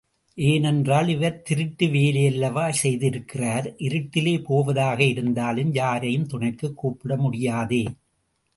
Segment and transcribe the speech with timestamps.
[0.37, 7.83] ஏனென்றால் இவர் திருட்டு வேலையல்லவா செய்திருக்கிறார் இருட்டிலே போவதாக இருந்தாலும் யாரையும் துணைக்குக் கூப்பிட முடியாதே!